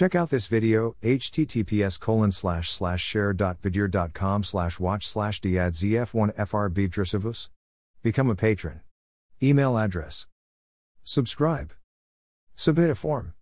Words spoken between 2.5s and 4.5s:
slash share.vidr.com